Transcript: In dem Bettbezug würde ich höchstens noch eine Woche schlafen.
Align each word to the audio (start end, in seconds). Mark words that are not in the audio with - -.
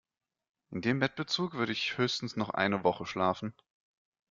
In 0.71 0.81
dem 0.81 0.97
Bettbezug 0.97 1.53
würde 1.53 1.73
ich 1.73 1.99
höchstens 1.99 2.35
noch 2.35 2.49
eine 2.49 2.83
Woche 2.83 3.05
schlafen. 3.05 3.53